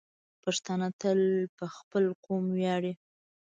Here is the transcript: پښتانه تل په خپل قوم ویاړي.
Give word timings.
پښتانه 0.43 0.87
تل 1.01 1.19
په 1.57 1.65
خپل 1.75 2.03
قوم 2.25 2.45
ویاړي. 2.57 2.93